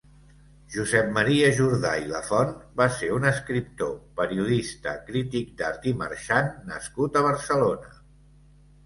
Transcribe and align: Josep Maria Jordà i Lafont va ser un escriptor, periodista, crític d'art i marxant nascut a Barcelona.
Josep 0.75 1.09
Maria 1.17 1.49
Jordà 1.57 1.91
i 2.05 2.07
Lafont 2.13 2.55
va 2.81 2.87
ser 3.01 3.09
un 3.17 3.27
escriptor, 3.31 3.91
periodista, 4.21 4.95
crític 5.11 5.53
d'art 5.61 5.87
i 5.93 5.95
marxant 6.01 6.51
nascut 6.73 7.21
a 7.21 7.25
Barcelona. 7.27 7.93